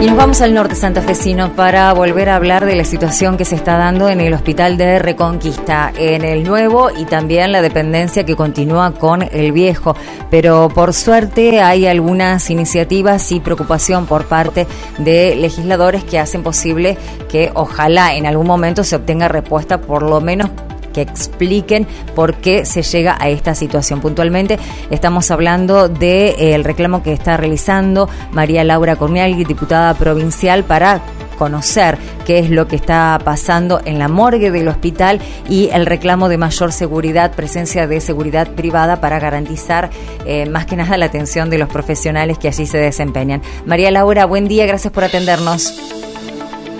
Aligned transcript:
Y 0.00 0.06
nos 0.06 0.16
vamos 0.16 0.40
al 0.40 0.54
norte 0.54 0.74
santafesino 0.76 1.52
para 1.54 1.92
volver 1.92 2.30
a 2.30 2.36
hablar 2.36 2.64
de 2.64 2.74
la 2.74 2.84
situación 2.84 3.36
que 3.36 3.44
se 3.44 3.54
está 3.54 3.76
dando 3.76 4.08
en 4.08 4.22
el 4.22 4.32
hospital 4.32 4.78
de 4.78 4.98
Reconquista, 4.98 5.92
en 5.94 6.24
el 6.24 6.42
nuevo 6.42 6.90
y 6.90 7.04
también 7.04 7.52
la 7.52 7.60
dependencia 7.60 8.24
que 8.24 8.34
continúa 8.34 8.92
con 8.92 9.20
el 9.22 9.52
viejo. 9.52 9.94
Pero 10.30 10.70
por 10.74 10.94
suerte 10.94 11.60
hay 11.60 11.86
algunas 11.86 12.48
iniciativas 12.48 13.30
y 13.30 13.40
preocupación 13.40 14.06
por 14.06 14.24
parte 14.24 14.66
de 14.96 15.36
legisladores 15.36 16.02
que 16.02 16.18
hacen 16.18 16.42
posible 16.42 16.96
que 17.28 17.50
ojalá 17.52 18.14
en 18.14 18.24
algún 18.24 18.46
momento 18.46 18.84
se 18.84 18.96
obtenga 18.96 19.28
respuesta 19.28 19.82
por 19.82 20.02
lo 20.02 20.22
menos 20.22 20.48
que 20.92 21.02
expliquen 21.02 21.86
por 22.14 22.36
qué 22.36 22.64
se 22.64 22.82
llega 22.82 23.16
a 23.20 23.28
esta 23.28 23.54
situación. 23.54 24.00
Puntualmente 24.00 24.58
estamos 24.90 25.30
hablando 25.30 25.88
del 25.88 25.98
de, 25.98 26.54
eh, 26.54 26.62
reclamo 26.62 27.02
que 27.02 27.12
está 27.12 27.36
realizando 27.36 28.08
María 28.32 28.64
Laura 28.64 28.96
Corneal, 28.96 29.36
diputada 29.44 29.94
provincial, 29.94 30.64
para 30.64 31.00
conocer 31.38 31.96
qué 32.26 32.38
es 32.38 32.50
lo 32.50 32.68
que 32.68 32.76
está 32.76 33.18
pasando 33.24 33.80
en 33.86 33.98
la 33.98 34.08
morgue 34.08 34.50
del 34.50 34.68
hospital 34.68 35.20
y 35.48 35.70
el 35.72 35.86
reclamo 35.86 36.28
de 36.28 36.36
mayor 36.36 36.70
seguridad, 36.70 37.32
presencia 37.34 37.86
de 37.86 38.00
seguridad 38.02 38.48
privada 38.48 39.00
para 39.00 39.18
garantizar 39.18 39.88
eh, 40.26 40.44
más 40.44 40.66
que 40.66 40.76
nada 40.76 40.98
la 40.98 41.06
atención 41.06 41.48
de 41.48 41.56
los 41.56 41.70
profesionales 41.70 42.36
que 42.38 42.48
allí 42.48 42.66
se 42.66 42.76
desempeñan. 42.76 43.40
María 43.64 43.90
Laura, 43.90 44.26
buen 44.26 44.48
día, 44.48 44.66
gracias 44.66 44.92
por 44.92 45.02
atendernos. 45.02 45.80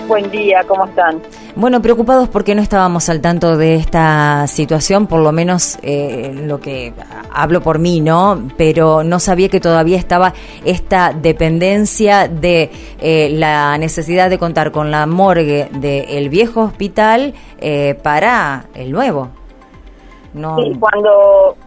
Buen 0.07 0.29
día, 0.29 0.63
¿cómo 0.67 0.85
están? 0.85 1.19
Bueno, 1.55 1.81
preocupados 1.81 2.29
porque 2.29 2.55
no 2.55 2.61
estábamos 2.61 3.09
al 3.09 3.19
tanto 3.19 3.57
de 3.57 3.75
esta 3.75 4.47
situación, 4.47 5.07
por 5.07 5.19
lo 5.19 5.33
menos 5.33 5.77
eh, 5.83 6.31
lo 6.33 6.61
que 6.61 6.93
hablo 7.33 7.61
por 7.61 7.77
mí, 7.77 7.99
¿no? 7.99 8.47
Pero 8.57 9.03
no 9.03 9.19
sabía 9.19 9.49
que 9.49 9.59
todavía 9.59 9.97
estaba 9.97 10.33
esta 10.63 11.11
dependencia 11.11 12.29
de 12.29 12.71
eh, 13.01 13.29
la 13.33 13.77
necesidad 13.77 14.29
de 14.29 14.37
contar 14.37 14.71
con 14.71 14.91
la 14.91 15.05
morgue 15.05 15.67
del 15.73 16.29
viejo 16.29 16.61
hospital 16.61 17.33
eh, 17.59 17.95
para 18.01 18.65
el 18.73 18.91
nuevo. 18.91 19.29
No. 20.33 20.55
Sí, 20.57 20.73
cuando 20.79 21.57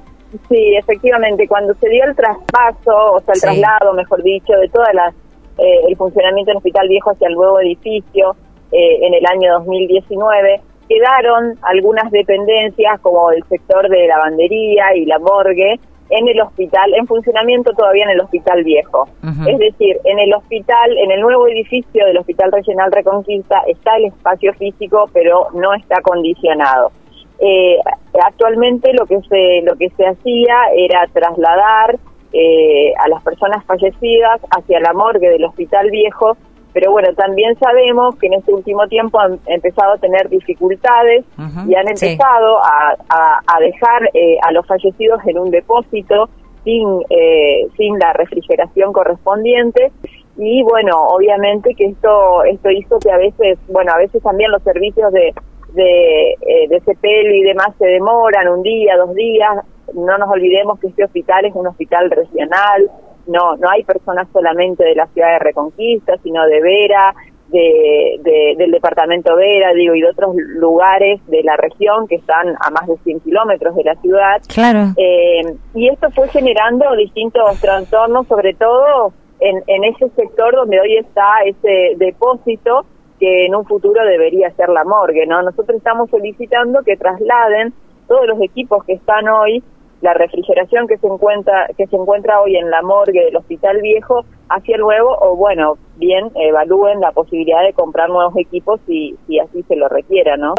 Sí, 0.49 0.75
efectivamente, 0.75 1.47
cuando 1.47 1.75
se 1.75 1.89
dio 1.89 2.03
el 2.05 2.17
traspaso, 2.17 3.13
o 3.13 3.21
sea, 3.21 3.35
el 3.35 3.41
traslado, 3.41 3.93
mejor 3.93 4.21
dicho, 4.25 4.53
de 4.55 4.69
toda 4.69 4.93
las 4.93 5.15
el 5.57 5.97
funcionamiento 5.97 6.51
del 6.51 6.57
hospital 6.57 6.89
viejo 6.89 7.13
hacia 7.13 7.29
el 7.29 7.35
nuevo 7.35 7.61
edificio, 7.61 8.35
eh, 8.75 9.07
en 9.07 9.15
el 9.15 9.25
año 9.27 9.53
2019. 9.55 10.61
Quedaron 10.89 11.57
algunas 11.63 12.11
dependencias 12.11 13.01
como 13.01 13.31
el 13.31 13.45
sector 13.45 13.89
de 13.89 14.09
lavandería 14.09 14.97
y 14.97 15.07
la 15.07 15.19
morgue 15.19 15.79
en 16.11 16.29
el 16.29 16.41
hospital, 16.41 16.93
en 16.95 17.07
funcionamiento 17.07 17.73
todavía 17.73 18.05
en 18.05 18.11
el 18.11 18.21
hospital 18.21 18.65
viejo. 18.65 19.09
Es 19.47 19.59
decir, 19.59 19.99
en 20.05 20.19
el 20.19 20.35
hospital, 20.35 20.99
en 20.99 21.11
el 21.13 21.21
nuevo 21.21 21.47
edificio 21.49 22.05
del 22.05 22.19
Hospital 22.19 22.53
Regional 22.53 22.93
Reconquista 22.93 23.63
está 23.67 23.97
el 23.97 24.07
espacio 24.07 24.53
físico, 24.55 25.09
pero 25.13 25.49
no 25.55 25.73
está 25.73 26.03
condicionado. 26.03 26.91
Eh, 27.39 27.79
actualmente 28.23 28.93
lo 28.93 29.07
que 29.07 29.21
se 29.29 29.63
lo 29.63 29.77
que 29.77 29.91
se 29.91 30.07
hacía 30.07 30.57
era 30.77 31.07
trasladar 31.13 31.97
eh, 32.33 32.93
a 32.99 33.09
las 33.09 33.23
personas 33.23 33.65
fallecidas 33.65 34.41
hacia 34.51 34.81
la 34.81 34.93
morgue 34.93 35.31
del 35.31 35.45
Hospital 35.45 35.91
Viejo 35.91 36.37
pero 36.75 36.91
bueno, 36.91 37.15
también 37.15 37.57
sabemos 37.59 38.17
que 38.17 38.27
en 38.27 38.35
este 38.35 38.53
último 38.53 38.87
tiempo 38.89 39.19
han 39.21 39.39
empezado 39.47 39.93
a 39.93 39.99
tener 39.99 40.29
dificultades 40.29 41.25
y 41.67 41.75
han 41.75 41.89
empezado 41.89 42.59
a, 42.63 42.97
a, 43.09 43.61
dejar 43.61 44.11
eh, 44.13 44.37
a 44.43 44.53
los 44.53 44.67
fallecidos 44.67 45.21
en 45.27 45.39
un 45.39 45.51
depósito 45.51 46.29
sin, 46.65 47.01
eh, 47.09 47.69
sin 47.77 47.99
la 47.99 48.13
refrigeración 48.13 48.93
correspondiente. 48.93 49.93
Y 50.37 50.65
bueno, 50.65 51.01
obviamente 51.01 51.77
que 51.77 51.85
esto 51.85 52.43
esto 52.43 52.71
hizo 52.71 52.99
que 52.99 53.13
a 53.13 53.19
veces, 53.19 53.57
bueno, 53.69 53.93
a 53.93 53.99
veces 53.99 54.21
también 54.21 54.51
los 54.51 54.63
servicios 54.65 55.13
de 55.13 55.33
de, 55.75 56.33
eh, 56.33 56.69
de 56.69 56.81
CPL 56.81 57.35
y 57.35 57.43
demás 57.43 57.69
se 57.79 57.87
demoran 57.87 58.49
un 58.49 58.63
día, 58.63 58.97
dos 58.97 59.15
días. 59.15 59.65
No 59.93 60.17
nos 60.19 60.31
olvidemos 60.31 60.79
que 60.81 60.89
este 60.89 61.05
hospital 61.05 61.45
es 61.45 61.55
un 61.55 61.67
hospital 61.67 62.11
regional, 62.11 62.91
no 63.27 63.57
no 63.57 63.71
hay 63.71 63.85
personas 63.85 64.29
solamente 64.33 64.85
de 64.85 64.95
la 64.95 65.07
ciudad 65.09 65.33
de 65.33 65.39
Reconquista, 65.39 66.17
sino 66.23 66.45
de 66.47 66.61
Vera, 66.61 67.15
de, 67.49 68.55
del 68.57 68.71
departamento 68.71 69.37
Vera, 69.37 69.73
digo, 69.75 69.95
y 69.95 70.01
de 70.01 70.09
otros 70.09 70.35
lugares 70.37 71.21
de 71.27 71.43
la 71.43 71.57
región 71.57 72.09
que 72.09 72.17
están 72.17 72.55
a 72.61 72.71
más 72.71 72.87
de 72.87 72.97
100 73.05 73.21
kilómetros 73.21 73.77
de 73.77 73.85
la 73.85 73.95
ciudad. 73.97 74.43
Claro. 74.49 74.93
Eh, 74.97 75.57
y 75.75 75.89
esto 75.89 76.11
fue 76.11 76.29
generando 76.29 76.85
distintos 76.97 77.61
trastornos, 77.61 78.27
sobre 78.27 78.55
todo 78.55 79.13
en, 79.41 79.63
en 79.67 79.85
ese 79.85 80.09
sector 80.11 80.55
donde 80.55 80.81
hoy 80.81 80.97
está 80.97 81.43
ese 81.45 81.95
depósito 81.97 82.87
que 83.21 83.47
en 83.47 83.55
un 83.55 83.65
futuro 83.65 84.05
debería 84.05 84.51
ser 84.53 84.71
la 84.71 84.85
morgue, 84.85 85.27
¿no? 85.27 85.43
Nosotros 85.43 85.77
estamos 85.77 86.11
solicitando 86.11 86.83
que 86.83 86.97
trasladen 86.97 87.73
todos 88.09 88.27
los 88.27 88.41
equipos 88.43 88.85
que 88.85 88.95
están 88.95 89.29
hoy 89.29 89.63
la 90.01 90.15
refrigeración 90.15 90.87
que 90.87 90.99
se 90.99 91.07
encuentra 91.07 91.69
que 91.77 91.87
se 91.87 91.97
encuentra 91.97 92.41
hoy 92.41 92.57
en 92.57 92.71
la 92.71 92.83
morgue 92.83 93.25
del 93.25 93.37
Hospital 93.37 93.81
Viejo 93.81 94.25
hacia 94.49 94.77
el 94.77 94.83
nuevo 94.83 95.17
o 95.21 95.37
bueno, 95.37 95.79
bien 95.97 96.31
evalúen 96.35 97.01
la 97.01 97.13
posibilidad 97.13 97.63
de 97.63 97.73
comprar 97.73 98.09
nuevos 98.09 98.37
equipos 98.37 98.81
si 98.87 99.17
si 99.27 99.39
así 99.39 99.63
se 99.63 99.77
lo 99.77 99.89
requiera, 99.89 100.37
¿no? 100.37 100.55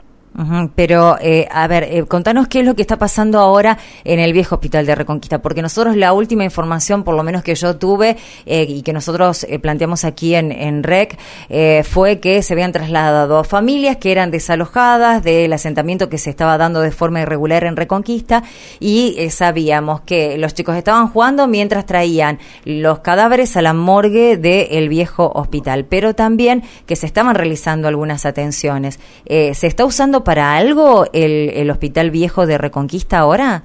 Pero, 0.76 1.18
eh, 1.22 1.48
a 1.52 1.68
ver, 1.68 1.84
eh, 1.84 2.04
contanos 2.06 2.48
qué 2.48 2.60
es 2.60 2.66
lo 2.66 2.76
que 2.76 2.82
está 2.82 2.98
pasando 2.98 3.40
ahora 3.40 3.78
en 4.04 4.20
el 4.20 4.34
viejo 4.34 4.56
hospital 4.56 4.86
de 4.86 4.96
Reconquista, 4.96 5.42
porque 5.42 5.62
nosotros 5.62 5.96
la 5.96 6.14
última 6.14 6.44
información, 6.44 7.04
por 7.04 7.16
lo 7.16 7.24
menos 7.24 7.44
que 7.44 7.56
yo 7.56 7.78
tuve 7.78 8.18
eh, 8.46 8.66
y 8.68 8.82
que 8.82 8.94
nosotros 8.94 9.46
eh, 9.50 9.60
planteamos 9.60 10.06
aquí 10.06 10.36
en, 10.36 10.84
REC, 10.84 11.18
eh, 11.50 11.84
fue 11.84 12.20
que 12.20 12.42
se 12.42 12.54
habían 12.54 12.72
trasladado 12.72 13.44
familias 13.44 13.98
que 13.98 14.12
eran 14.12 14.32
desalojadas 14.32 15.24
del 15.24 15.52
asentamiento 15.54 16.10
que 16.10 16.18
se 16.18 16.30
estaba 16.30 16.58
dando 16.58 16.82
de 16.82 16.92
forma 16.92 17.22
irregular 17.22 17.64
en 17.64 17.76
Reconquista 17.76 18.44
y 18.80 19.16
eh, 19.18 19.30
sabíamos 19.30 20.02
que 20.02 20.38
los 20.38 20.54
chicos 20.54 20.76
estaban 20.76 21.08
jugando 21.08 21.48
mientras 21.48 21.86
traían 21.86 22.40
los 22.66 23.00
cadáveres 23.00 23.56
a 23.58 23.62
la 23.62 23.74
morgue 23.74 24.38
del 24.38 24.90
viejo 24.90 25.32
hospital, 25.34 25.86
pero 25.86 26.14
también 26.14 26.64
que 26.86 26.96
se 26.96 27.06
estaban 27.06 27.36
realizando 27.36 27.88
algunas 27.88 28.26
atenciones. 28.26 29.00
¿Se 29.26 29.68
está 29.68 29.86
usando 29.86 30.24
para 30.26 30.58
algo 30.58 31.06
el, 31.14 31.52
el 31.52 31.72
Hospital 31.72 32.12
Viejo 32.12 32.46
de 32.46 32.58
Reconquista 32.58 33.20
ahora? 33.20 33.64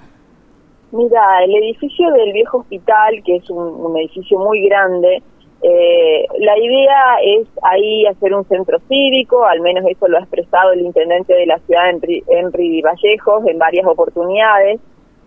Mira, 0.93 1.45
el 1.45 1.55
edificio 1.55 2.11
del 2.13 2.33
viejo 2.33 2.59
hospital, 2.59 3.23
que 3.25 3.37
es 3.37 3.49
un, 3.49 3.97
edificio 3.97 4.41
muy 4.41 4.67
grande, 4.67 5.23
eh, 5.63 6.27
la 6.39 6.59
idea 6.59 7.17
es 7.25 7.47
ahí 7.63 8.07
hacer 8.07 8.35
un 8.35 8.45
centro 8.47 8.79
cívico, 8.89 9.45
al 9.45 9.61
menos 9.61 9.85
eso 9.89 10.09
lo 10.09 10.17
ha 10.17 10.21
expresado 10.21 10.73
el 10.73 10.81
intendente 10.81 11.33
de 11.35 11.47
la 11.47 11.59
ciudad, 11.61 11.91
Henry, 11.91 12.25
Henry 12.29 12.83
Vallejos, 12.83 13.47
en 13.47 13.59
varias 13.59 13.87
oportunidades. 13.87 14.81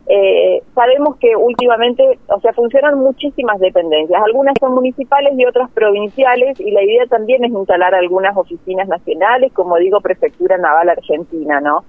Eh, 0.06 0.62
sabemos 0.75 1.16
que 1.18 1.36
últimamente, 1.36 2.19
o 2.28 2.40
sea, 2.41 2.52
funcionan 2.53 3.00
muchísimas 3.00 3.58
dependencias, 3.59 4.22
algunas 4.22 4.53
son 4.59 4.74
municipales 4.74 5.34
y 5.38 5.46
otras 5.46 5.72
provinciales, 5.72 6.59
y 6.59 6.72
la 6.72 6.84
idea 6.84 7.06
también 7.06 7.46
es 7.46 7.52
instalar 7.52 7.96
algunas 7.96 8.36
oficinas 8.36 8.88
nacionales, 8.88 9.53
como 9.53 9.78
digo, 9.78 10.02
Prefectura 10.02 10.58
Naval 10.58 10.90
Argentina, 10.90 11.62
¿no? 11.62 11.86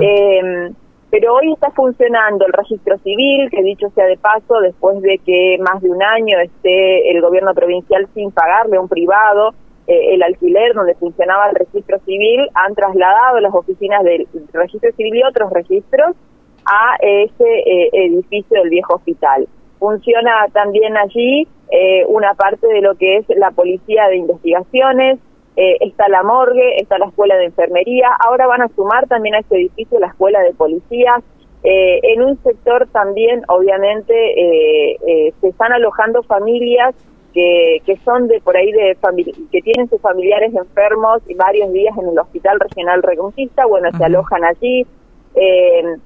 eh, 0.00 0.70
pero 1.10 1.34
hoy 1.34 1.52
está 1.52 1.70
funcionando 1.70 2.46
el 2.46 2.52
registro 2.52 2.98
civil, 2.98 3.48
que 3.50 3.62
dicho 3.62 3.88
sea 3.94 4.06
de 4.06 4.16
paso, 4.16 4.60
después 4.60 5.00
de 5.02 5.18
que 5.24 5.56
más 5.60 5.80
de 5.82 5.90
un 5.90 6.02
año 6.02 6.38
esté 6.38 7.10
el 7.10 7.20
gobierno 7.20 7.54
provincial 7.54 8.06
sin 8.14 8.30
pagarle 8.30 8.76
a 8.76 8.80
un 8.80 8.88
privado 8.88 9.54
eh, 9.86 10.14
el 10.14 10.22
alquiler 10.22 10.74
donde 10.74 10.94
funcionaba 10.96 11.48
el 11.48 11.54
registro 11.54 11.98
civil, 12.00 12.48
han 12.54 12.74
trasladado 12.74 13.40
las 13.40 13.54
oficinas 13.54 14.02
del 14.02 14.26
registro 14.52 14.90
civil 14.96 15.14
y 15.14 15.22
otros 15.22 15.52
registros 15.52 16.16
a 16.66 16.96
ese 17.00 17.44
eh, 17.44 17.90
edificio 17.92 18.60
del 18.60 18.70
viejo 18.70 18.94
hospital. 18.94 19.48
Funciona 19.78 20.46
también 20.52 20.96
allí 20.96 21.46
eh, 21.70 22.04
una 22.06 22.34
parte 22.34 22.66
de 22.66 22.80
lo 22.80 22.94
que 22.94 23.18
es 23.18 23.26
la 23.36 23.50
policía 23.50 24.08
de 24.08 24.16
investigaciones, 24.16 25.18
eh, 25.56 25.76
está 25.80 26.08
la 26.08 26.22
morgue, 26.22 26.80
está 26.80 26.98
la 26.98 27.06
escuela 27.06 27.36
de 27.36 27.46
enfermería, 27.46 28.08
ahora 28.18 28.46
van 28.46 28.62
a 28.62 28.68
sumar 28.68 29.06
también 29.06 29.34
a 29.34 29.38
este 29.40 29.56
edificio 29.56 29.98
la 29.98 30.08
escuela 30.08 30.40
de 30.40 30.52
policías. 30.54 31.22
en 31.62 32.22
un 32.22 32.40
sector 32.44 32.86
también, 32.92 33.42
obviamente, 33.48 34.14
se 35.40 35.48
están 35.48 35.72
alojando 35.72 36.22
familias 36.22 36.94
que, 37.36 37.82
que 37.84 37.96
son 38.04 38.28
de 38.28 38.40
por 38.40 38.56
ahí 38.56 38.72
de 38.72 38.96
que 39.52 39.60
tienen 39.60 39.90
sus 39.90 40.00
familiares 40.00 40.54
enfermos 40.54 41.22
y 41.28 41.34
varios 41.34 41.70
días 41.72 41.96
en 41.98 42.08
el 42.08 42.18
Hospital 42.18 42.58
Regional 42.60 43.02
Reconquista, 43.02 43.66
bueno, 43.66 43.90
se 43.96 44.04
alojan 44.04 44.44
allí. 44.44 44.86
Eh, 45.34 45.96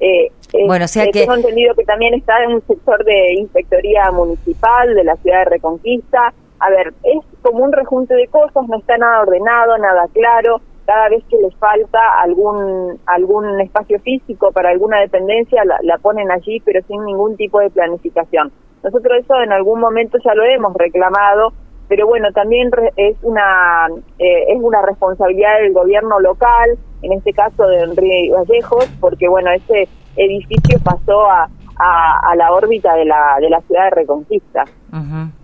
eh, 0.00 0.32
bueno, 0.66 0.86
o 0.86 0.88
sea 0.88 1.04
eh, 1.04 1.10
que... 1.12 1.20
Tengo 1.20 1.34
entendido 1.34 1.74
que 1.74 1.84
también 1.84 2.14
está 2.14 2.42
en 2.42 2.54
un 2.54 2.62
sector 2.66 3.04
de 3.04 3.34
inspectoría 3.34 4.10
municipal 4.10 4.94
de 4.94 5.04
la 5.04 5.16
ciudad 5.16 5.40
de 5.40 5.50
Reconquista. 5.50 6.32
A 6.58 6.70
ver, 6.70 6.92
es 7.02 7.18
como 7.42 7.64
un 7.64 7.72
rejunte 7.72 8.14
de 8.14 8.26
cosas, 8.28 8.66
no 8.68 8.78
está 8.78 8.96
nada 8.98 9.22
ordenado, 9.22 9.78
nada 9.78 10.06
claro. 10.12 10.60
Cada 10.86 11.08
vez 11.08 11.22
que 11.30 11.36
les 11.36 11.54
falta 11.54 12.20
algún 12.20 12.98
algún 13.06 13.60
espacio 13.60 14.00
físico 14.00 14.50
para 14.50 14.70
alguna 14.70 14.98
dependencia, 15.00 15.64
la, 15.64 15.78
la 15.82 15.98
ponen 15.98 16.30
allí, 16.32 16.60
pero 16.60 16.80
sin 16.88 17.04
ningún 17.04 17.36
tipo 17.36 17.60
de 17.60 17.70
planificación. 17.70 18.50
Nosotros 18.82 19.18
eso 19.22 19.40
en 19.40 19.52
algún 19.52 19.78
momento 19.78 20.18
ya 20.24 20.34
lo 20.34 20.44
hemos 20.44 20.74
reclamado 20.74 21.52
pero 21.90 22.06
bueno, 22.06 22.28
también 22.32 22.70
es 22.96 23.16
una, 23.22 23.88
eh, 24.20 24.44
es 24.48 24.58
una 24.62 24.80
responsabilidad 24.80 25.58
del 25.60 25.72
gobierno 25.72 26.20
local, 26.20 26.78
en 27.02 27.12
este 27.14 27.32
caso 27.32 27.66
de 27.66 27.80
Enrique 27.80 28.30
Vallejos, 28.32 28.86
porque 29.00 29.28
bueno, 29.28 29.50
ese 29.50 29.88
edificio 30.14 30.78
pasó 30.84 31.28
a, 31.28 31.48
a, 31.76 32.36
la 32.36 32.52
órbita 32.52 32.94
de 32.94 33.06
la, 33.06 33.38
de 33.40 33.50
la 33.50 33.60
ciudad 33.62 33.86
de 33.86 33.90
Reconquista. 33.90 34.64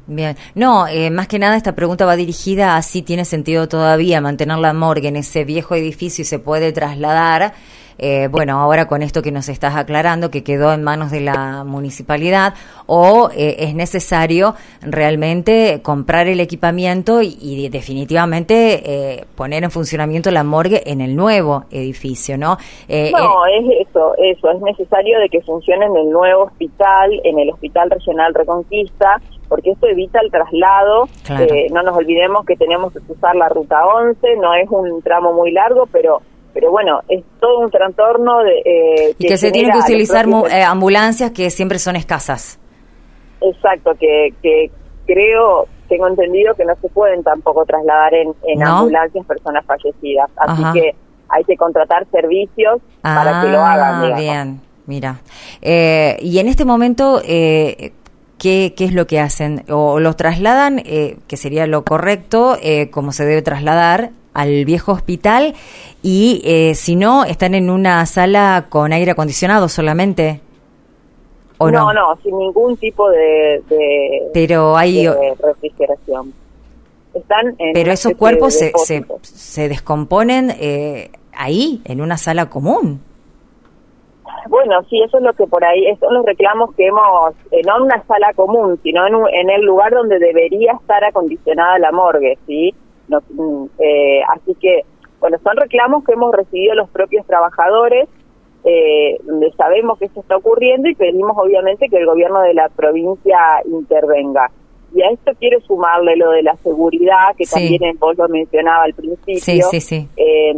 Bien, 0.06 0.36
no, 0.54 0.86
eh, 0.86 1.10
más 1.10 1.26
que 1.26 1.40
nada 1.40 1.56
esta 1.56 1.74
pregunta 1.74 2.06
va 2.06 2.14
dirigida 2.14 2.76
a 2.76 2.82
si 2.82 3.02
tiene 3.02 3.24
sentido 3.24 3.66
todavía 3.66 4.20
mantener 4.20 4.58
la 4.58 4.72
morgue 4.72 5.08
en 5.08 5.16
ese 5.16 5.44
viejo 5.44 5.74
edificio 5.74 6.22
y 6.22 6.26
se 6.26 6.38
puede 6.38 6.70
trasladar 6.72 7.54
eh, 7.98 8.28
bueno, 8.30 8.60
ahora 8.60 8.86
con 8.86 9.02
esto 9.02 9.22
que 9.22 9.32
nos 9.32 9.48
estás 9.48 9.74
aclarando, 9.76 10.30
que 10.30 10.44
quedó 10.44 10.72
en 10.72 10.82
manos 10.82 11.10
de 11.10 11.20
la 11.20 11.64
municipalidad, 11.64 12.54
o 12.86 13.30
eh, 13.34 13.56
es 13.60 13.74
necesario 13.74 14.54
realmente 14.82 15.80
comprar 15.82 16.26
el 16.28 16.40
equipamiento 16.40 17.22
y, 17.22 17.68
definitivamente 17.70 18.82
eh, 18.84 19.24
poner 19.34 19.64
en 19.64 19.70
funcionamiento 19.70 20.30
la 20.30 20.44
morgue 20.44 20.82
en 20.86 21.00
el 21.00 21.16
nuevo 21.16 21.64
edificio, 21.70 22.36
¿no? 22.36 22.58
no, 22.88 23.46
es 23.46 23.88
eso, 23.88 24.14
eso, 24.18 24.50
es 24.50 24.60
necesario 24.60 25.18
de 25.18 25.28
que 25.28 25.40
funcione 25.40 25.86
en 25.86 25.96
el 25.96 26.10
nuevo 26.10 26.44
hospital, 26.44 27.20
en 27.24 27.38
el 27.38 27.50
Hospital 27.50 27.90
Regional 27.90 28.34
Reconquista, 28.34 29.20
porque 29.48 29.70
esto 29.70 29.86
evita 29.86 30.20
el 30.20 30.30
traslado. 30.30 31.08
no 31.72 31.82
nos 31.82 31.96
olvidemos 31.96 32.44
que 32.44 32.56
tenemos 32.56 32.92
que 32.92 33.00
usar 33.12 33.34
la 33.36 33.48
ruta 33.48 33.84
11, 33.86 34.36
no 34.36 34.54
es 34.54 34.68
un 34.70 35.02
tramo 35.02 35.32
muy 35.32 35.50
largo, 35.50 35.86
pero 35.90 36.20
pero 36.56 36.70
bueno, 36.70 37.02
es 37.06 37.22
todo 37.38 37.58
un 37.58 37.70
trastorno 37.70 38.42
de... 38.42 38.62
Eh, 38.64 39.14
y 39.18 39.26
que, 39.26 39.36
se 39.36 39.52
tienen 39.52 39.72
que 39.72 39.78
utilizar 39.80 40.26
eh, 40.50 40.62
ambulancias 40.62 41.30
que 41.32 41.50
siempre 41.50 41.78
son 41.78 41.96
escasas. 41.96 42.58
Exacto, 43.42 43.90
que, 44.00 44.32
que 44.42 44.70
creo, 45.06 45.66
tengo 45.86 46.08
entendido 46.08 46.54
que 46.54 46.64
no 46.64 46.74
se 46.80 46.88
pueden 46.88 47.22
tampoco 47.22 47.66
trasladar 47.66 48.14
en, 48.14 48.32
en 48.44 48.62
ambulancias 48.62 49.26
personas 49.26 49.66
fallecidas. 49.66 50.30
Así 50.38 50.62
que 50.72 50.94
hay 51.28 51.44
que 51.44 51.58
contratar 51.58 52.06
servicios 52.10 52.80
para 53.02 53.42
que 53.42 53.48
lo 53.48 53.60
ah, 53.60 53.74
hagan. 53.74 54.16
Bien, 54.16 54.60
mira. 54.86 55.20
Eh, 55.60 56.16
y 56.22 56.38
en 56.38 56.48
este 56.48 56.64
momento, 56.64 57.20
eh, 57.22 57.92
¿qué, 58.38 58.72
¿qué 58.74 58.86
es 58.86 58.94
lo 58.94 59.06
que 59.06 59.20
hacen? 59.20 59.66
¿O 59.68 60.00
los 60.00 60.16
trasladan, 60.16 60.80
eh, 60.86 61.18
que 61.28 61.36
sería 61.36 61.66
lo 61.66 61.84
correcto, 61.84 62.56
eh, 62.62 62.88
como 62.88 63.12
se 63.12 63.26
debe 63.26 63.42
trasladar 63.42 64.12
al 64.36 64.64
viejo 64.64 64.92
hospital 64.92 65.54
y 66.02 66.42
eh, 66.44 66.74
si 66.74 66.94
no, 66.94 67.24
están 67.24 67.54
en 67.54 67.70
una 67.70 68.04
sala 68.06 68.66
con 68.68 68.92
aire 68.92 69.12
acondicionado 69.12 69.68
solamente. 69.68 70.40
¿O 71.58 71.70
no, 71.70 71.92
no, 71.92 72.16
sin 72.22 72.36
ningún 72.36 72.76
tipo 72.76 73.08
de, 73.08 73.62
pero 74.34 74.76
hay 74.76 75.08
refrigeración. 75.40 76.34
Están 77.14 77.54
en 77.58 77.72
pero 77.72 77.92
esos 77.92 78.12
cuerpos 78.12 78.52
se, 78.52 78.72
se, 78.76 79.02
se, 79.22 79.68
descomponen 79.70 80.52
eh, 80.60 81.10
ahí, 81.32 81.80
en 81.86 82.02
una 82.02 82.18
sala 82.18 82.50
común. 82.50 83.00
Bueno, 84.50 84.82
sí, 84.90 85.00
eso 85.02 85.16
es 85.16 85.22
lo 85.22 85.32
que 85.32 85.46
por 85.46 85.64
ahí, 85.64 85.86
son 85.98 86.12
los 86.12 86.26
reclamos 86.26 86.74
que 86.74 86.86
hemos, 86.86 87.32
eh, 87.50 87.62
no 87.66 87.78
en 87.78 87.82
una 87.84 88.04
sala 88.04 88.34
común, 88.34 88.78
sino 88.82 89.06
en, 89.06 89.14
en 89.34 89.50
el 89.50 89.62
lugar 89.62 89.92
donde 89.92 90.18
debería 90.18 90.72
estar 90.72 91.02
acondicionada 91.04 91.78
la 91.78 91.90
morgue, 91.90 92.38
¿sí? 92.46 92.74
Mm, 93.08 93.66
eh, 93.78 94.20
así 94.34 94.54
que, 94.60 94.82
bueno, 95.20 95.38
son 95.42 95.56
reclamos 95.56 96.04
que 96.04 96.12
hemos 96.12 96.34
recibido 96.34 96.74
los 96.74 96.88
propios 96.90 97.26
trabajadores, 97.26 98.08
eh, 98.64 99.18
donde 99.22 99.52
sabemos 99.52 99.98
que 99.98 100.06
esto 100.06 100.20
está 100.20 100.36
ocurriendo 100.36 100.88
y 100.88 100.94
pedimos 100.94 101.36
obviamente 101.36 101.88
que 101.88 101.98
el 101.98 102.06
gobierno 102.06 102.40
de 102.40 102.54
la 102.54 102.68
provincia 102.68 103.38
intervenga. 103.64 104.50
Y 104.94 105.02
a 105.02 105.10
esto 105.10 105.32
quiero 105.38 105.60
sumarle 105.60 106.16
lo 106.16 106.30
de 106.30 106.42
la 106.42 106.56
seguridad, 106.56 107.34
que 107.36 107.44
también 107.44 107.98
vos 107.98 108.16
lo 108.16 108.28
mencionaba 108.28 108.84
al 108.84 108.94
principio. 108.94 109.40
Eh, 110.16 110.54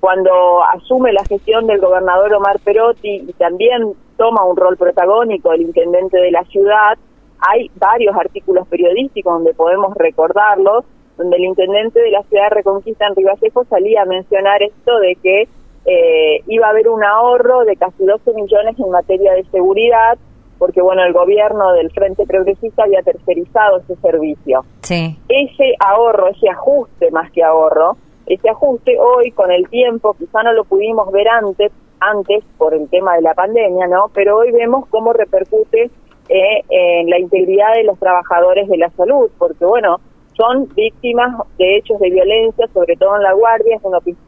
cuando 0.00 0.64
asume 0.64 1.12
la 1.12 1.24
gestión 1.24 1.66
del 1.66 1.80
gobernador 1.80 2.32
Omar 2.34 2.58
Perotti 2.60 3.24
y 3.28 3.32
también 3.34 3.92
toma 4.16 4.44
un 4.44 4.56
rol 4.56 4.76
protagónico 4.76 5.52
el 5.52 5.62
intendente 5.62 6.18
de 6.18 6.30
la 6.30 6.44
ciudad, 6.44 6.98
hay 7.38 7.70
varios 7.74 8.16
artículos 8.16 8.66
periodísticos 8.68 9.32
donde 9.32 9.54
podemos 9.54 9.94
recordarlos, 9.96 10.84
donde 11.16 11.36
el 11.36 11.44
intendente 11.44 12.00
de 12.00 12.10
la 12.10 12.22
ciudad 12.24 12.44
de 12.44 12.56
Reconquista, 12.56 13.06
en 13.06 13.24
Vallejo, 13.24 13.64
salía 13.64 14.02
a 14.02 14.06
mencionar 14.06 14.62
esto 14.62 14.98
de 14.98 15.16
que 15.16 15.48
eh, 15.84 16.42
iba 16.46 16.66
a 16.66 16.70
haber 16.70 16.88
un 16.88 17.02
ahorro 17.02 17.64
de 17.64 17.76
casi 17.76 18.04
12 18.04 18.32
millones 18.34 18.78
en 18.78 18.90
materia 18.90 19.32
de 19.34 19.44
seguridad, 19.44 20.16
porque 20.58 20.80
bueno, 20.80 21.02
el 21.04 21.12
gobierno 21.12 21.72
del 21.72 21.90
Frente 21.90 22.24
Progresista 22.24 22.84
había 22.84 23.02
tercerizado 23.02 23.78
ese 23.78 23.96
servicio. 23.96 24.64
Sí. 24.82 25.18
Ese 25.28 25.74
ahorro, 25.80 26.28
ese 26.28 26.48
ajuste 26.48 27.10
más 27.10 27.30
que 27.32 27.42
ahorro, 27.42 27.96
ese 28.26 28.48
ajuste 28.48 28.96
hoy 28.98 29.32
con 29.32 29.50
el 29.50 29.68
tiempo, 29.68 30.14
quizá 30.18 30.42
no 30.44 30.52
lo 30.52 30.64
pudimos 30.64 31.10
ver 31.10 31.28
antes, 31.28 31.72
antes 31.98 32.44
por 32.56 32.74
el 32.74 32.88
tema 32.88 33.16
de 33.16 33.22
la 33.22 33.34
pandemia, 33.34 33.88
¿no? 33.88 34.10
Pero 34.14 34.38
hoy 34.38 34.52
vemos 34.52 34.86
cómo 34.88 35.12
repercute 35.12 35.90
eh, 36.28 36.62
en 36.68 37.10
la 37.10 37.18
integridad 37.18 37.74
de 37.74 37.82
los 37.82 37.98
trabajadores 37.98 38.68
de 38.68 38.78
la 38.78 38.90
salud, 38.90 39.30
porque 39.38 39.64
bueno, 39.64 39.98
son 40.36 40.68
víctimas 40.74 41.36
de 41.58 41.76
hechos 41.76 41.98
de 42.00 42.10
violencia, 42.10 42.66
sobre 42.72 42.96
todo 42.96 43.16
en 43.16 43.22
La 43.22 43.32
Guardia, 43.32 43.76
es 43.76 43.82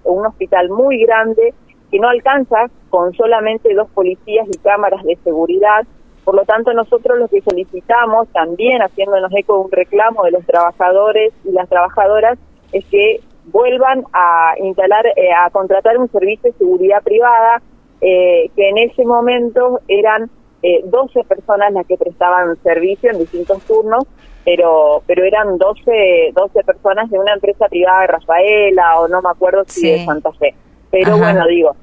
un, 0.04 0.26
hospital 0.26 0.68
muy 0.70 1.02
grande 1.04 1.54
que 1.90 1.98
no 1.98 2.08
alcanza 2.08 2.70
con 2.90 3.12
solamente 3.14 3.72
dos 3.74 3.88
policías 3.90 4.46
y 4.48 4.58
cámaras 4.58 5.02
de 5.04 5.16
seguridad. 5.24 5.86
Por 6.24 6.34
lo 6.34 6.44
tanto, 6.44 6.72
nosotros 6.72 7.18
lo 7.18 7.28
que 7.28 7.42
solicitamos, 7.42 8.28
también 8.28 8.82
haciéndonos 8.82 9.32
eco 9.34 9.54
de 9.54 9.64
un 9.64 9.70
reclamo 9.70 10.24
de 10.24 10.32
los 10.32 10.44
trabajadores 10.46 11.32
y 11.44 11.52
las 11.52 11.68
trabajadoras, 11.68 12.38
es 12.72 12.84
que 12.86 13.20
vuelvan 13.46 14.04
a 14.12 14.54
instalar, 14.58 15.06
eh, 15.06 15.32
a 15.32 15.50
contratar 15.50 15.98
un 15.98 16.10
servicio 16.10 16.50
de 16.50 16.58
seguridad 16.58 17.02
privada, 17.02 17.62
eh, 18.00 18.50
que 18.56 18.68
en 18.70 18.78
ese 18.78 19.04
momento 19.04 19.80
eran 19.88 20.30
eh, 20.66 20.80
12 20.84 21.24
personas 21.24 21.72
las 21.72 21.86
que 21.86 21.98
prestaban 21.98 22.56
servicio 22.62 23.10
en 23.10 23.18
distintos 23.18 23.62
turnos 23.64 24.04
pero 24.44 25.02
pero 25.06 25.24
eran 25.24 25.58
12, 25.58 26.32
12 26.34 26.64
personas 26.64 27.10
de 27.10 27.18
una 27.18 27.34
empresa 27.34 27.66
privada 27.68 28.02
de 28.02 28.06
Rafaela 28.08 29.00
o 29.00 29.08
no 29.08 29.22
me 29.22 29.30
acuerdo 29.30 29.64
si 29.66 29.90
de 29.90 30.04
Santa 30.04 30.32
Fe. 30.32 30.54
Pero 30.90 31.18
bueno, 31.18 31.46
digo, 31.48 31.74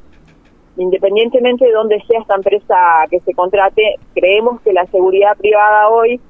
independientemente 0.78 1.66
de 1.66 1.72
dónde 1.72 2.02
sea 2.08 2.22
esta 2.22 2.36
empresa 2.36 2.76
que 3.10 3.20
se 3.22 3.34
contrate, 3.34 3.96
creemos 4.14 4.62
que 4.62 4.74
la 4.74 4.86
seguridad 4.86 5.36
privada 5.38 5.90
hoy 5.90 6.22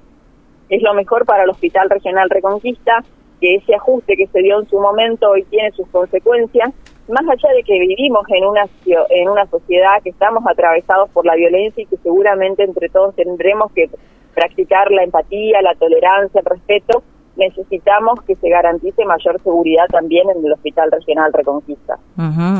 es 0.70 0.82
lo 0.82 0.94
mejor 0.94 1.26
para 1.26 1.44
el 1.44 1.50
Hospital 1.50 1.90
Regional 1.90 2.30
Reconquista, 2.30 3.04
que 3.40 3.56
ese 3.56 3.76
ajuste 3.76 4.16
que 4.16 4.28
se 4.28 4.42
dio 4.42 4.60
en 4.60 4.68
su 4.68 4.80
momento 4.80 5.30
hoy 5.30 5.44
tiene 5.44 5.72
sus 5.72 5.88
consecuencias, 5.90 6.72
más 7.08 7.28
allá 7.28 7.54
de 7.54 7.64
que 7.64 7.80
vivimos 7.80 8.24
en 8.30 8.46
una 8.46 8.68
en 8.86 9.30
una 9.30 9.46
sociedad 9.48 10.02
que 10.04 10.10
estamos 10.10 10.44
atravesados 10.48 11.10
por 11.10 11.26
la 11.26 11.36
violencia 11.36 11.84
y 11.84 11.88
que 11.88 11.98
seguramente 11.98 12.64
entre 12.64 12.90
todos 12.90 13.16
tendremos 13.16 13.72
que 13.74 13.90
practicar 14.34 14.92
la 14.92 15.04
empatía, 15.04 15.62
la 15.62 15.76
tolerancia, 15.76 16.40
el 16.40 16.46
respeto, 16.46 17.04
necesitamos 17.42 18.22
que 18.22 18.36
se 18.36 18.50
garantice 18.50 19.04
mayor 19.06 19.42
seguridad 19.44 19.86
también 19.90 20.30
en 20.30 20.46
el 20.46 20.54
Hospital 20.54 20.92
Regional 20.92 21.32
Reconquista. 21.34 21.98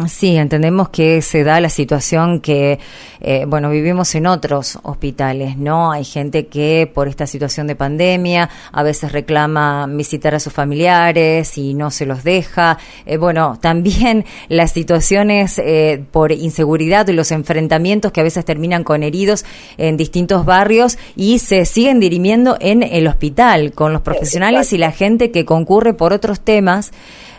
Sí, 0.08 0.38
entendemos 0.38 0.90
que 0.90 1.22
se 1.22 1.44
da 1.44 1.60
la 1.60 1.70
situación 1.70 2.42
que, 2.42 2.80
eh, 3.20 3.46
bueno, 3.48 3.70
vivimos 3.70 4.16
en 4.16 4.26
otros 4.26 4.80
hospitales, 4.84 5.58
¿no? 5.58 5.92
Hay 5.92 6.04
gente 6.04 6.48
que 6.48 6.90
por 6.92 7.08
esta 7.08 7.28
situación 7.28 7.68
de 7.68 7.76
pandemia 7.76 8.50
a 8.72 8.84
veces 8.84 9.12
reclama 9.12 9.86
visitar 9.88 10.34
a 10.34 10.40
sus 10.40 10.52
familiares 10.52 11.58
y 11.58 11.74
no 11.76 11.92
se 11.92 12.06
los 12.06 12.24
deja. 12.24 12.78
Eh, 13.06 13.18
bueno, 13.18 13.58
también 13.62 14.26
las 14.50 14.72
situaciones 14.72 15.60
eh, 15.60 16.04
por 16.12 16.32
inseguridad 16.32 17.08
y 17.08 17.14
los 17.14 17.32
enfrentamientos 17.32 18.12
que 18.12 18.22
a 18.22 18.24
veces 18.24 18.46
terminan 18.46 18.84
con 18.84 19.04
heridos 19.04 19.46
en 19.78 19.98
distintos 19.98 20.46
barrios 20.46 20.98
y 21.16 21.40
se 21.40 21.66
siguen 21.66 22.00
dirimiendo 22.00 22.58
en 22.60 22.82
el 22.82 23.08
hospital 23.08 23.74
con 23.74 23.94
los 23.94 24.02
profesionales 24.02 24.71
y 24.74 24.78
la 24.78 24.92
gente 24.92 25.32
que 25.32 25.46
concurre 25.46 25.94
por 25.94 26.14
otros 26.14 26.42
temas. 26.42 26.92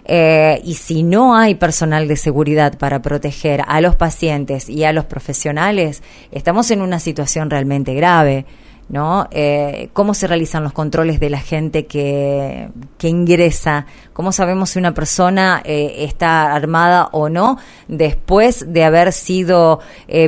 Eh, 0.05 0.61
y 0.65 0.75
si 0.75 1.05
no 1.05 1.37
hay 1.37 1.55
personal 1.55 2.09
de 2.09 2.17
seguridad 2.17 2.77
para 2.77 3.03
proteger 3.03 3.63
a 3.67 3.81
los 3.81 3.95
pacientes 3.95 4.69
y 4.69 4.85
a 4.85 4.93
los 4.93 5.05
profesionales, 5.05 6.03
estamos 6.33 6.71
en 6.71 6.83
una 6.83 6.99
situación 6.99 7.51
realmente 7.51 7.95
grave. 7.95 8.47
¿no? 8.89 9.27
Eh, 9.31 9.89
¿Cómo 9.93 10.13
se 10.13 10.27
realizan 10.27 10.65
los 10.65 10.73
controles 10.73 11.19
de 11.19 11.31
la 11.31 11.39
gente 11.39 11.87
que, 11.87 12.69
que 12.99 13.09
ingresa? 13.09 13.87
¿Cómo 14.13 14.33
sabemos 14.33 14.71
si 14.71 14.81
una 14.81 14.93
persona 14.93 15.63
eh, 15.65 15.95
está 15.99 16.53
armada 16.53 17.09
o 17.13 17.29
no 17.29 17.59
después 17.89 18.71
de 18.71 18.85
haber 18.85 19.13
sido 19.13 19.81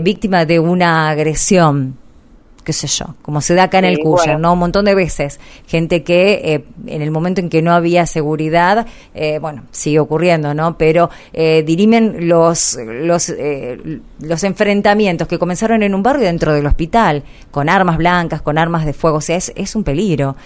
víctima 0.02 0.46
de 0.46 0.60
una 0.60 1.10
agresión? 1.10 1.98
Qué 2.64 2.72
sé 2.72 2.86
yo, 2.86 3.14
como 3.22 3.40
se 3.40 3.54
da 3.54 3.64
acá 3.64 3.78
en 3.78 3.84
el 3.84 3.98
Cuya, 3.98 4.38
¿no? 4.38 4.54
Un 4.54 4.58
montón 4.58 4.84
de 4.86 4.94
veces. 4.94 5.38
Gente 5.66 6.02
que 6.02 6.32
eh, 6.44 6.64
en 6.86 7.02
el 7.02 7.10
momento 7.10 7.40
en 7.40 7.50
que 7.50 7.62
no 7.62 7.72
había 7.72 8.06
seguridad, 8.06 8.86
eh, 9.14 9.38
bueno, 9.38 9.64
sigue 9.70 10.00
ocurriendo, 10.00 10.54
¿no? 10.54 10.76
Pero 10.78 11.10
eh, 11.32 11.62
dirimen 11.62 12.28
los, 12.28 12.76
los, 12.76 13.28
eh, 13.28 14.00
los 14.20 14.44
enfrentamientos 14.44 15.28
que 15.28 15.38
comenzaron 15.38 15.82
en 15.82 15.94
un 15.94 16.02
barrio 16.02 16.24
dentro 16.24 16.52
del 16.52 16.66
hospital, 16.66 17.22
con 17.50 17.68
armas 17.68 17.98
blancas, 17.98 18.42
con 18.42 18.58
armas 18.58 18.86
de 18.86 18.92
fuego, 18.92 19.18
o 19.18 19.20
sea, 19.20 19.36
es, 19.36 19.52
es 19.54 19.76
un 19.76 19.84
peligro. 19.84 20.36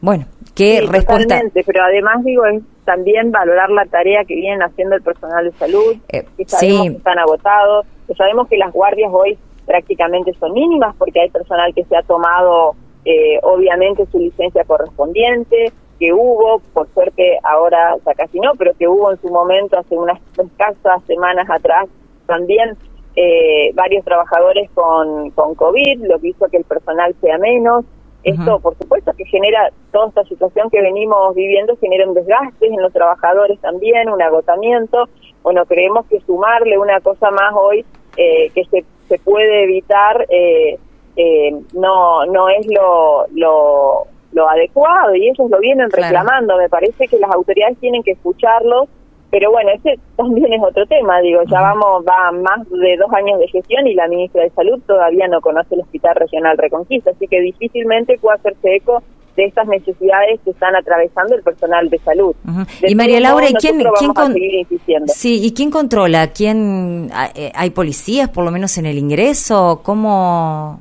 bueno, 0.00 0.26
¿Qué 0.58 0.80
respuesta? 0.80 1.40
pero 1.66 1.84
además 1.84 2.24
digo, 2.24 2.44
es 2.46 2.62
también 2.84 3.30
valorar 3.30 3.70
la 3.70 3.84
tarea 3.86 4.24
que 4.24 4.34
vienen 4.34 4.60
haciendo 4.62 4.96
el 4.96 5.02
personal 5.02 5.44
de 5.44 5.52
salud, 5.52 5.96
eh, 6.08 6.24
que 6.36 6.44
sabemos 6.46 6.88
que 6.88 6.96
están 6.96 7.18
agotados, 7.18 7.86
que 8.08 8.14
sabemos 8.14 8.48
que 8.48 8.56
las 8.56 8.72
guardias 8.72 9.10
hoy 9.12 9.38
prácticamente 9.68 10.32
son 10.40 10.54
mínimas 10.54 10.96
porque 10.96 11.20
hay 11.20 11.30
personal 11.30 11.74
que 11.74 11.84
se 11.84 11.96
ha 11.96 12.02
tomado 12.02 12.74
eh, 13.04 13.38
obviamente 13.42 14.06
su 14.06 14.18
licencia 14.18 14.64
correspondiente, 14.64 15.72
que 16.00 16.12
hubo, 16.12 16.60
por 16.72 16.88
suerte 16.94 17.38
ahora 17.42 17.96
ya 18.04 18.14
casi 18.14 18.40
no, 18.40 18.52
pero 18.56 18.72
que 18.78 18.88
hubo 18.88 19.12
en 19.12 19.20
su 19.20 19.28
momento 19.28 19.78
hace 19.78 19.94
unas 19.94 20.18
escasas 20.36 21.04
semanas 21.06 21.48
atrás 21.50 21.86
también 22.26 22.76
eh, 23.14 23.72
varios 23.74 24.04
trabajadores 24.04 24.70
con, 24.74 25.30
con 25.32 25.54
COVID, 25.54 26.06
lo 26.06 26.18
que 26.18 26.28
hizo 26.28 26.46
que 26.46 26.56
el 26.56 26.64
personal 26.64 27.14
sea 27.20 27.36
menos. 27.38 27.84
Esto, 28.24 28.58
por 28.60 28.76
supuesto, 28.76 29.12
que 29.16 29.24
genera 29.24 29.70
toda 29.92 30.08
esta 30.08 30.24
situación 30.24 30.68
que 30.70 30.82
venimos 30.82 31.34
viviendo, 31.34 31.76
genera 31.78 32.06
un 32.06 32.14
desgaste 32.14 32.66
en 32.66 32.82
los 32.82 32.92
trabajadores 32.92 33.58
también, 33.60 34.10
un 34.10 34.20
agotamiento. 34.20 35.08
Bueno, 35.42 35.64
creemos 35.66 36.04
que 36.06 36.20
sumarle 36.20 36.78
una 36.78 37.00
cosa 37.00 37.30
más 37.30 37.54
hoy 37.54 37.86
eh, 38.16 38.50
que 38.54 38.64
se, 38.66 38.84
se 39.08 39.18
puede 39.18 39.64
evitar 39.64 40.26
eh, 40.28 40.78
eh, 41.16 41.50
no 41.72 42.26
no 42.26 42.48
es 42.48 42.66
lo, 42.68 43.26
lo, 43.34 44.06
lo 44.32 44.48
adecuado 44.48 45.14
y 45.14 45.28
ellos 45.28 45.50
lo 45.50 45.58
vienen 45.58 45.90
reclamando. 45.90 46.56
Me 46.56 46.68
parece 46.68 47.08
que 47.08 47.18
las 47.18 47.30
autoridades 47.30 47.78
tienen 47.78 48.02
que 48.02 48.12
escucharlos 48.12 48.88
pero 49.30 49.50
bueno, 49.50 49.70
ese 49.70 49.98
también 50.16 50.52
es 50.52 50.62
otro 50.62 50.86
tema, 50.86 51.20
digo, 51.20 51.42
ya 51.44 51.60
vamos, 51.60 52.04
va 52.06 52.32
más 52.32 52.68
de 52.70 52.96
dos 52.96 53.12
años 53.12 53.38
de 53.38 53.48
gestión 53.48 53.86
y 53.86 53.94
la 53.94 54.08
ministra 54.08 54.42
de 54.42 54.50
Salud 54.50 54.80
todavía 54.86 55.28
no 55.28 55.40
conoce 55.40 55.74
el 55.74 55.82
Hospital 55.82 56.16
Regional 56.16 56.56
Reconquista, 56.58 57.10
así 57.10 57.26
que 57.28 57.40
difícilmente 57.40 58.18
puede 58.18 58.38
hacerse 58.38 58.76
eco 58.76 59.02
de 59.38 59.44
estas 59.44 59.68
necesidades 59.68 60.40
que 60.44 60.50
están 60.50 60.74
atravesando 60.74 61.36
el 61.36 61.42
personal 61.44 61.88
de 61.88 61.98
salud. 61.98 62.34
y 62.82 62.94
María 62.96 63.20
Laura, 63.20 63.48
¿y 63.48 63.54
quién, 63.54 63.78
quién 63.96 65.06
sí, 65.06 65.40
¿y 65.46 65.52
quién 65.52 65.70
controla? 65.70 66.32
¿Quién 66.32 67.08
eh, 67.36 67.52
hay 67.54 67.70
policías 67.70 68.28
por 68.30 68.44
lo 68.44 68.50
menos 68.50 68.76
en 68.78 68.86
el 68.86 68.98
ingreso? 68.98 69.80
¿Cómo 69.84 70.80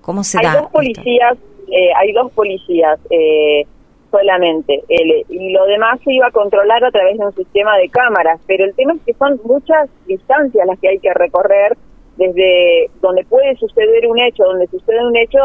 cómo 0.00 0.22
se 0.22 0.38
hay 0.38 0.60
Dos 0.60 0.70
policías, 0.70 1.36
eh, 1.72 1.90
hay 1.96 2.12
dos 2.12 2.30
policías, 2.32 3.00
eh, 3.10 3.66
solamente. 4.12 4.80
El, 4.88 5.24
y 5.28 5.52
lo 5.52 5.66
demás 5.66 5.98
se 6.04 6.12
iba 6.12 6.28
a 6.28 6.30
controlar 6.30 6.84
a 6.84 6.92
través 6.92 7.18
de 7.18 7.26
un 7.26 7.34
sistema 7.34 7.76
de 7.78 7.88
cámaras, 7.88 8.40
pero 8.46 8.64
el 8.64 8.74
tema 8.76 8.94
es 8.94 9.00
que 9.04 9.14
son 9.14 9.40
muchas 9.42 9.90
distancias 10.06 10.64
las 10.68 10.78
que 10.78 10.88
hay 10.88 10.98
que 11.00 11.12
recorrer 11.14 11.76
desde 12.18 12.90
donde 13.00 13.24
puede 13.24 13.56
suceder 13.56 14.06
un 14.06 14.18
hecho, 14.20 14.44
donde 14.44 14.66
sucede 14.66 15.06
un 15.06 15.16
hecho, 15.16 15.38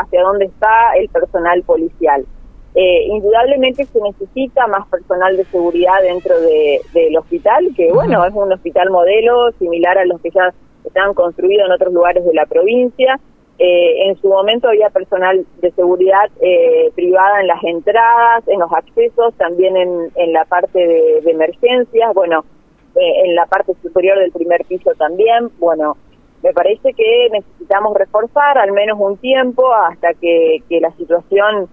hacia 0.00 0.22
donde 0.22 0.46
está 0.46 0.96
el 0.96 1.08
personal 1.10 1.62
policial. 1.64 2.24
Eh, 2.74 3.06
indudablemente 3.08 3.84
se 3.84 4.00
necesita 4.00 4.66
más 4.68 4.86
personal 4.88 5.36
de 5.36 5.44
seguridad 5.46 6.00
dentro 6.02 6.34
del 6.40 7.16
hospital, 7.18 7.68
que 7.76 7.92
bueno, 7.92 8.24
es 8.24 8.32
un 8.32 8.52
hospital 8.52 8.90
modelo 8.90 9.50
similar 9.58 9.98
a 9.98 10.06
los 10.06 10.20
que 10.20 10.30
ya 10.30 10.54
están 10.84 11.12
construidos 11.12 11.66
en 11.66 11.72
otros 11.72 11.92
lugares 11.92 12.24
de 12.24 12.32
la 12.32 12.46
provincia, 12.46 13.20
eh, 13.62 14.08
en 14.08 14.16
su 14.22 14.28
momento 14.28 14.68
había 14.68 14.88
personal 14.88 15.44
de 15.60 15.70
seguridad 15.72 16.30
eh, 16.40 16.90
privada 16.94 17.42
en 17.42 17.46
las 17.46 17.62
entradas, 17.62 18.48
en 18.48 18.58
los 18.58 18.72
accesos, 18.72 19.34
también 19.34 19.76
en, 19.76 20.10
en 20.14 20.32
la 20.32 20.46
parte 20.46 20.78
de, 20.78 21.18
emergencias, 21.30 22.14
bueno, 22.14 22.42
eh, 22.96 23.26
en 23.26 23.34
la 23.34 23.44
parte 23.44 23.74
superior 23.82 24.18
del 24.18 24.32
primer 24.32 24.64
piso 24.64 24.92
también. 24.96 25.50
Bueno, 25.58 25.98
me 26.42 26.52
parece 26.52 26.92
que 26.94 27.28
necesitamos 27.30 27.96
reforzar 27.96 28.58
al 28.58 28.72
menos 28.72 28.98
un 29.00 29.16
tiempo 29.18 29.72
hasta 29.72 30.14
que, 30.14 30.62
que 30.68 30.80
la 30.80 30.90
situación, 30.92 31.68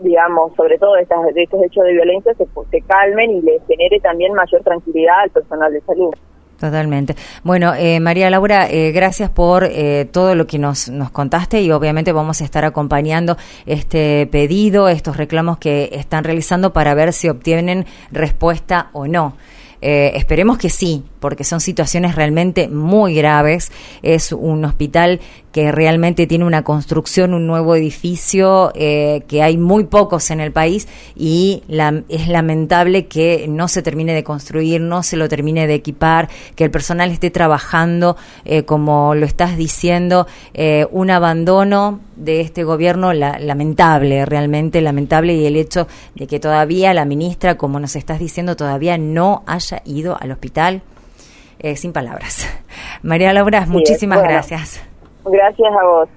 digamos, 0.00 0.54
sobre 0.56 0.78
todo 0.78 0.94
de, 0.94 1.02
estas, 1.02 1.34
de 1.34 1.42
estos 1.42 1.62
hechos 1.62 1.84
de 1.84 1.92
violencia, 1.92 2.34
se, 2.34 2.46
se 2.70 2.80
calmen 2.82 3.30
y 3.30 3.42
le 3.42 3.60
genere 3.68 4.00
también 4.00 4.34
mayor 4.34 4.62
tranquilidad 4.62 5.20
al 5.20 5.30
personal 5.30 5.72
de 5.72 5.80
salud. 5.82 6.14
Totalmente. 6.60 7.16
Bueno, 7.42 7.72
eh, 7.74 8.00
María 8.00 8.28
Laura, 8.28 8.68
eh, 8.68 8.92
gracias 8.92 9.30
por 9.30 9.64
eh, 9.64 10.06
todo 10.12 10.34
lo 10.34 10.46
que 10.46 10.58
nos, 10.58 10.90
nos 10.90 11.10
contaste 11.10 11.62
y 11.62 11.70
obviamente 11.70 12.12
vamos 12.12 12.42
a 12.42 12.44
estar 12.44 12.66
acompañando 12.66 13.38
este 13.64 14.26
pedido, 14.26 14.90
estos 14.90 15.16
reclamos 15.16 15.56
que 15.56 15.88
están 15.92 16.22
realizando 16.22 16.74
para 16.74 16.92
ver 16.92 17.14
si 17.14 17.30
obtienen 17.30 17.86
respuesta 18.12 18.90
o 18.92 19.06
no. 19.06 19.36
Eh, 19.82 20.12
esperemos 20.14 20.58
que 20.58 20.70
sí, 20.70 21.04
porque 21.20 21.44
son 21.44 21.60
situaciones 21.60 22.14
realmente 22.14 22.68
muy 22.68 23.14
graves. 23.14 23.70
Es 24.02 24.32
un 24.32 24.64
hospital 24.64 25.20
que 25.52 25.72
realmente 25.72 26.26
tiene 26.26 26.44
una 26.44 26.62
construcción, 26.62 27.34
un 27.34 27.46
nuevo 27.46 27.74
edificio, 27.74 28.70
eh, 28.74 29.22
que 29.26 29.42
hay 29.42 29.56
muy 29.58 29.84
pocos 29.84 30.30
en 30.30 30.40
el 30.40 30.52
país 30.52 30.86
y 31.16 31.62
es 32.08 32.28
lamentable 32.28 33.06
que 33.06 33.46
no 33.48 33.66
se 33.66 33.82
termine 33.82 34.14
de 34.14 34.22
construir, 34.22 34.80
no 34.80 35.02
se 35.02 35.16
lo 35.16 35.28
termine 35.28 35.66
de 35.66 35.74
equipar, 35.74 36.28
que 36.54 36.64
el 36.64 36.70
personal 36.70 37.10
esté 37.10 37.30
trabajando, 37.30 38.16
eh, 38.44 38.62
como 38.64 39.14
lo 39.14 39.26
estás 39.26 39.56
diciendo, 39.56 40.26
eh, 40.54 40.86
un 40.90 41.10
abandono 41.10 42.00
de 42.16 42.42
este 42.42 42.64
gobierno 42.64 43.12
lamentable, 43.14 44.26
realmente 44.26 44.82
lamentable, 44.82 45.34
y 45.34 45.46
el 45.46 45.56
hecho 45.56 45.88
de 46.14 46.26
que 46.26 46.38
todavía 46.38 46.92
la 46.92 47.06
ministra, 47.06 47.56
como 47.56 47.80
nos 47.80 47.96
estás 47.96 48.18
diciendo, 48.18 48.56
todavía 48.56 48.98
no 48.98 49.42
haya 49.46 49.69
ido 49.84 50.16
al 50.20 50.32
hospital, 50.32 50.82
sin 51.74 51.92
palabras. 51.92 52.48
María 53.02 53.32
Laura, 53.32 53.66
muchísimas 53.66 54.22
gracias. 54.22 54.82
Gracias 55.24 55.68
a 55.78 55.84
vos. 55.84 56.08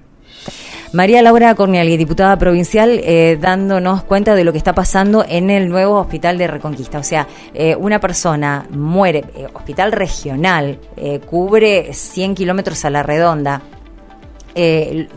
María 0.94 1.24
Laura 1.24 1.56
Corniali, 1.56 1.98
diputada 1.98 2.38
provincial, 2.38 3.02
eh, 3.04 3.38
dándonos 3.42 4.04
cuenta 4.04 4.36
de 4.36 4.44
lo 4.44 4.52
que 4.52 4.60
está 4.60 4.74
pasando 4.74 5.26
en 5.28 5.50
el 5.50 5.68
nuevo 5.68 5.98
hospital 5.98 6.38
de 6.38 6.46
Reconquista. 6.46 7.00
O 7.00 7.04
sea, 7.04 7.28
eh, 7.56 7.76
una 7.76 8.00
persona 8.00 8.68
muere, 8.70 9.24
eh, 9.36 9.48
hospital 9.52 9.92
regional, 9.92 10.78
cubre 11.26 11.94
100 11.94 12.36
kilómetros 12.36 12.86
a 12.86 12.92
la 12.92 13.02
redonda. 13.02 13.62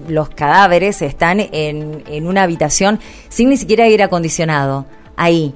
los 0.09 0.31
cadáveres 0.31 1.03
están 1.03 1.41
en, 1.41 2.03
en, 2.09 2.27
una 2.27 2.45
habitación 2.45 2.99
sin 3.29 3.51
ni 3.51 3.59
siquiera 3.59 3.85
aire 3.85 4.05
acondicionado. 4.05 4.87
Ahí. 5.15 5.53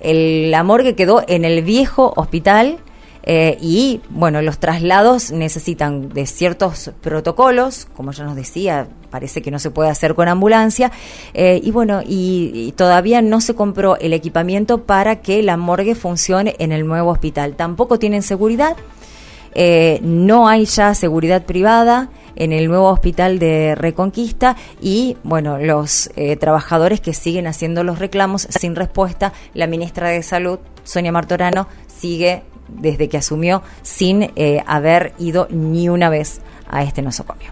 El, 0.00 0.50
la 0.50 0.62
morgue 0.62 0.94
quedó 0.94 1.22
en 1.26 1.44
el 1.44 1.62
viejo 1.62 2.12
hospital 2.16 2.78
eh, 3.30 3.58
y 3.60 4.00
bueno, 4.08 4.40
los 4.40 4.58
traslados 4.58 5.32
necesitan 5.32 6.08
de 6.08 6.24
ciertos 6.24 6.92
protocolos, 7.02 7.86
como 7.94 8.12
ya 8.12 8.24
nos 8.24 8.36
decía, 8.36 8.88
parece 9.10 9.42
que 9.42 9.50
no 9.50 9.58
se 9.58 9.70
puede 9.70 9.90
hacer 9.90 10.14
con 10.14 10.28
ambulancia. 10.28 10.90
Eh, 11.34 11.60
y 11.62 11.70
bueno, 11.70 12.00
y, 12.06 12.72
todavía 12.76 13.20
no 13.20 13.42
se 13.42 13.54
compró 13.54 13.98
el 13.98 14.14
equipamiento 14.14 14.84
para 14.84 15.20
que 15.20 15.42
la 15.42 15.58
morgue 15.58 15.94
funcione 15.94 16.56
en 16.58 16.72
el 16.72 16.86
nuevo 16.86 17.10
hospital. 17.10 17.54
Tampoco 17.54 17.98
tienen 17.98 18.22
seguridad. 18.22 18.76
Eh, 19.54 19.98
no 20.02 20.48
hay 20.48 20.64
ya 20.64 20.94
seguridad 20.94 21.44
privada 21.44 22.08
en 22.38 22.52
el 22.52 22.68
nuevo 22.68 22.88
hospital 22.88 23.38
de 23.38 23.74
Reconquista 23.74 24.56
y, 24.80 25.16
bueno, 25.22 25.58
los 25.58 26.10
trabajadores 26.40 27.00
que 27.00 27.12
siguen 27.12 27.46
haciendo 27.46 27.84
los 27.84 27.98
reclamos 27.98 28.48
sin 28.50 28.76
respuesta. 28.76 29.32
La 29.54 29.66
ministra 29.66 30.08
de 30.08 30.22
Salud, 30.22 30.58
Sonia 30.84 31.12
Martorano, 31.12 31.68
sigue 31.86 32.42
desde 32.68 33.08
que 33.08 33.16
asumió 33.16 33.62
sin 33.82 34.30
eh, 34.36 34.62
haber 34.66 35.14
ido 35.18 35.48
ni 35.50 35.88
una 35.88 36.08
vez 36.10 36.40
a 36.68 36.82
este 36.82 37.02
nosocomio. 37.02 37.46